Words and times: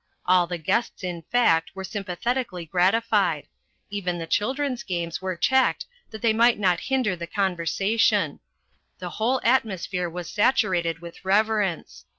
All 0.25 0.47
the 0.47 0.57
guests, 0.57 1.03
in 1.03 1.21
fact, 1.31 1.69
were 1.75 1.83
sympathetically 1.83 2.65
gratified; 2.65 3.45
even 3.91 4.17
the 4.17 4.25
children's 4.25 4.81
games 4.81 5.21
were 5.21 5.35
checked 5.37 5.85
that 6.09 6.23
they 6.23 6.33
might 6.33 6.57
not 6.57 6.79
hinder 6.79 7.15
the 7.15 7.27
conversa 7.27 7.99
tion: 7.99 8.39
the 8.97 9.09
whole 9.21 9.39
atmosphere 9.43 10.09
was 10.09 10.27
saturated 10.27 11.01
with 11.03 11.23
reverence. 11.23 12.05